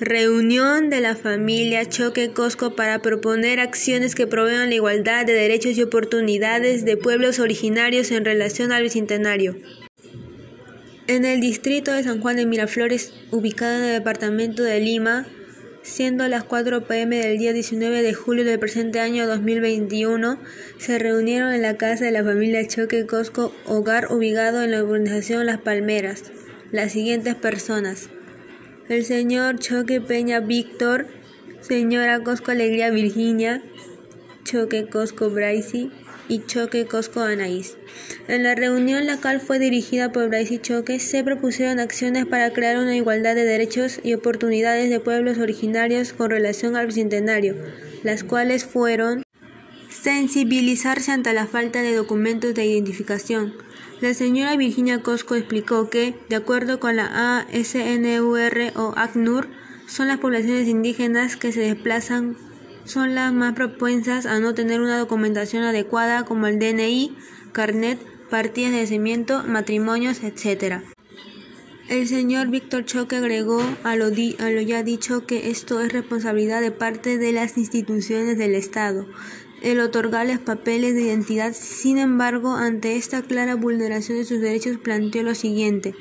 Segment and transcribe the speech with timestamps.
[0.00, 5.76] Reunión de la familia Choque Cosco para proponer acciones que promuevan la igualdad de derechos
[5.76, 9.56] y oportunidades de pueblos originarios en relación al Bicentenario.
[11.08, 15.26] En el distrito de San Juan de Miraflores, ubicado en el departamento de Lima,
[15.82, 20.38] siendo las 4 pm del día 19 de julio del presente año 2021,
[20.78, 25.44] se reunieron en la casa de la familia Choque Cosco, hogar ubicado en la urbanización
[25.44, 26.22] Las Palmeras,
[26.70, 28.10] las siguientes personas
[28.88, 31.08] el señor Choque Peña Víctor,
[31.60, 33.62] señora Cosco Alegría Virginia,
[34.44, 35.90] Choque Cosco Braisi
[36.26, 37.76] y Choque Cosco Anaís.
[38.28, 42.78] En la reunión, la cual fue dirigida por Braisi Choque, se propusieron acciones para crear
[42.78, 47.56] una igualdad de derechos y oportunidades de pueblos originarios con relación al bicentenario,
[48.02, 49.22] las cuales fueron
[50.02, 53.54] sensibilizarse ante la falta de documentos de identificación,
[54.00, 59.48] la señora Virginia Cosco explicó que, de acuerdo con la ASNUR o ACNUR,
[59.86, 62.36] son las poblaciones indígenas que se desplazan
[62.88, 67.14] son las más propensas a no tener una documentación adecuada como el DNI,
[67.52, 67.98] carnet,
[68.30, 70.82] partidas de nacimiento, matrimonios, etc.
[71.90, 76.70] El señor Víctor Choque agregó a a lo ya dicho que esto es responsabilidad de
[76.70, 79.06] parte de las instituciones del Estado,
[79.62, 81.52] el otorgarles papeles de identidad.
[81.54, 85.94] Sin embargo, ante esta clara vulneración de sus derechos, planteó lo siguiente: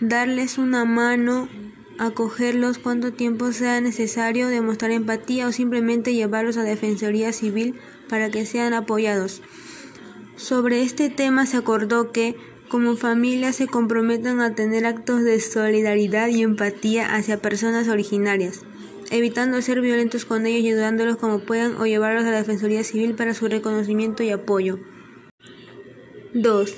[0.00, 1.48] darles una mano,
[1.98, 7.78] acogerlos cuanto tiempo sea necesario, demostrar empatía o simplemente llevarlos a Defensoría Civil
[8.08, 9.42] para que sean apoyados.
[10.36, 12.36] Sobre este tema se acordó que,
[12.68, 18.64] como familia, se comprometan a tener actos de solidaridad y empatía hacia personas originarias
[19.10, 23.14] evitando ser violentos con ellos y ayudándolos como puedan o llevarlos a la Defensoría Civil
[23.14, 24.78] para su reconocimiento y apoyo.
[26.34, 26.74] 2.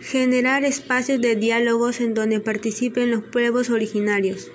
[0.00, 4.50] Generar espacios de diálogos en donde participen los pueblos originarios.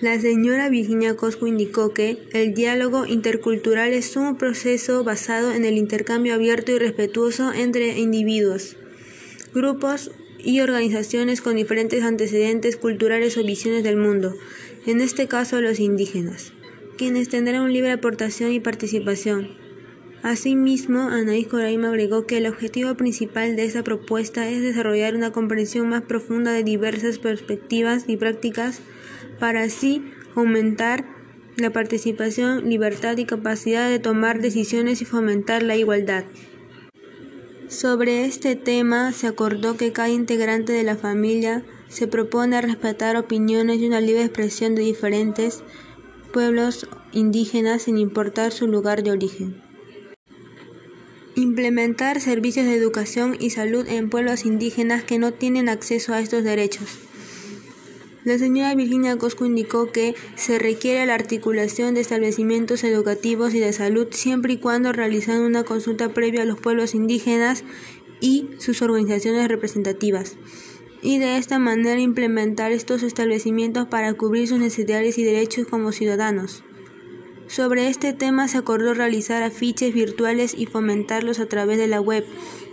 [0.00, 5.76] La señora Virginia Cosco indicó que el diálogo intercultural es un proceso basado en el
[5.76, 8.76] intercambio abierto y respetuoso entre individuos,
[9.52, 14.36] grupos y organizaciones con diferentes antecedentes culturales o visiones del mundo,
[14.86, 16.52] en este caso los indígenas,
[16.96, 19.50] quienes tendrán libre aportación y participación.
[20.22, 25.88] Asimismo, Anaís Coraima agregó que el objetivo principal de esta propuesta es desarrollar una comprensión
[25.88, 28.80] más profunda de diversas perspectivas y prácticas
[29.38, 30.02] para así
[30.34, 31.04] aumentar
[31.56, 36.24] la participación, libertad y capacidad de tomar decisiones y fomentar la igualdad.
[37.68, 43.78] Sobre este tema se acordó que cada integrante de la familia se propone respetar opiniones
[43.80, 45.62] y una libre expresión de diferentes
[46.32, 49.62] pueblos indígenas sin importar su lugar de origen.
[51.34, 56.44] Implementar servicios de educación y salud en pueblos indígenas que no tienen acceso a estos
[56.44, 56.98] derechos.
[58.24, 63.72] La señora Virginia Cosco indicó que se requiere la articulación de establecimientos educativos y de
[63.72, 67.64] salud siempre y cuando realizan una consulta previa a los pueblos indígenas
[68.20, 70.36] y sus organizaciones representativas
[71.02, 76.64] y de esta manera implementar estos establecimientos para cubrir sus necesidades y derechos como ciudadanos.
[77.46, 82.26] Sobre este tema se acordó realizar afiches virtuales y fomentarlos a través de la web,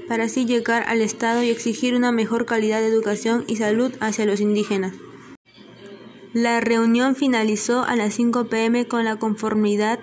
[0.08, 4.26] para así llegar al Estado y exigir una mejor calidad de educación y salud hacia
[4.26, 4.94] los indígenas.
[6.34, 10.00] La reunión finalizó a las 5 pm con la conformidad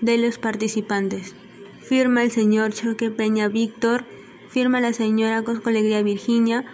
[0.00, 1.34] de los participantes.
[1.82, 4.04] Firma el señor Choque Peña Víctor,
[4.48, 6.64] firma la señora Cosco Alegría Virginia,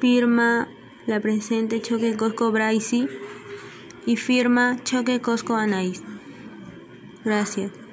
[0.00, 0.68] firma
[1.06, 3.08] la presente Choque Cosco Braisi
[4.06, 6.02] y firma Choque Cosco Anaís.
[7.24, 7.83] Gracias.